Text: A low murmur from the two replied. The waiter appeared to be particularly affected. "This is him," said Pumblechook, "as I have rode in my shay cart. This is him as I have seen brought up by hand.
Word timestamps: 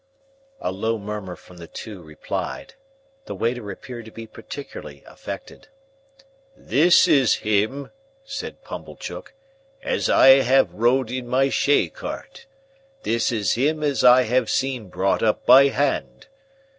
A 0.61 0.71
low 0.71 0.97
murmur 0.97 1.35
from 1.35 1.57
the 1.57 1.67
two 1.67 2.01
replied. 2.01 2.73
The 3.25 3.35
waiter 3.35 3.69
appeared 3.69 4.05
to 4.05 4.11
be 4.11 4.25
particularly 4.25 5.03
affected. 5.05 5.67
"This 6.57 7.07
is 7.07 7.35
him," 7.45 7.91
said 8.23 8.63
Pumblechook, 8.63 9.35
"as 9.83 10.09
I 10.09 10.41
have 10.41 10.73
rode 10.73 11.11
in 11.11 11.27
my 11.27 11.49
shay 11.49 11.87
cart. 11.87 12.47
This 13.03 13.31
is 13.31 13.53
him 13.53 13.83
as 13.83 14.03
I 14.03 14.23
have 14.23 14.49
seen 14.49 14.89
brought 14.89 15.21
up 15.21 15.45
by 15.45 15.67
hand. 15.67 16.25